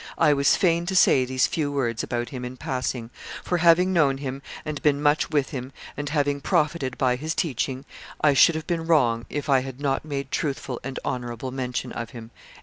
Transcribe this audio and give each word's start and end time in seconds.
I 0.17 0.33
was 0.33 0.55
fain 0.55 0.87
to 0.87 0.95
say 0.95 1.25
these 1.25 1.45
few 1.45 1.71
words 1.71 2.01
about 2.01 2.29
him 2.29 2.43
in 2.43 2.57
passing, 2.57 3.11
for, 3.43 3.59
having 3.59 3.93
known 3.93 4.17
him 4.17 4.41
and 4.65 4.81
been 4.81 4.99
much 4.99 5.29
with 5.29 5.51
him, 5.51 5.71
and 5.95 6.09
having 6.09 6.41
profited 6.41 6.97
by 6.97 7.17
his 7.17 7.35
teaching, 7.35 7.85
I 8.19 8.33
should 8.33 8.55
have 8.55 8.65
been 8.65 8.87
wrong 8.87 9.27
if 9.29 9.47
I 9.47 9.59
had 9.59 9.79
not 9.79 10.03
made 10.03 10.31
truthful 10.31 10.79
and 10.83 10.97
honorable 11.05 11.51
mention 11.51 11.91
of 11.91 12.09
him." 12.09 12.31